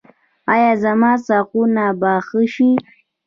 ایا 0.53 0.71
زما 0.83 1.11
ساقونه 1.27 1.85
به 1.99 2.11
ښه 2.27 2.41
شي؟ 2.53 2.69